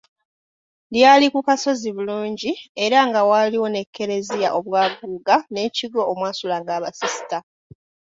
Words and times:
Lyali 0.93 1.27
ku 1.33 1.39
kasozi 1.47 1.89
bulungi 1.95 2.51
era 2.85 2.99
nga 3.07 3.21
waaliwo 3.29 3.67
ne 3.71 3.81
Kereziya 3.95 4.49
obwaguuga 4.59 5.35
n'ekigo 5.51 6.01
omwasulanga 6.11 6.71
abasisita. 6.77 7.37